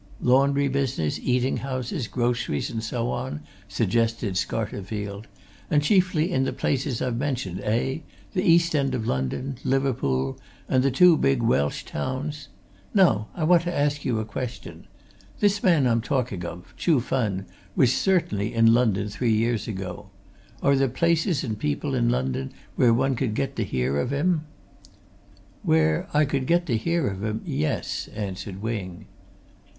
[0.19, 5.25] "Laundry business, eating houses, groceries, and so on?" suggested Scarterfield.
[5.69, 7.99] "And chiefly in the places I've mentioned, eh?
[8.33, 12.47] the East End of London, Liverpool, and the two big Welsh towns?
[12.95, 14.87] Now, I want to ask you a question.
[15.39, 17.45] This man I'm talking of, Chuh Fen,
[17.75, 20.09] was certainly in London three years ago.
[20.63, 24.47] Are there places and people in London where one could get to hear of him?"
[25.61, 29.05] "Where I could get to hear of him yes," answered Wing.